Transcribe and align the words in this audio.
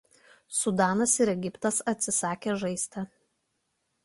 Sudanas 0.59 1.13
ir 1.25 1.31
Egiptas 1.33 1.77
atsisakė 1.93 2.57
žaisti. 2.65 3.05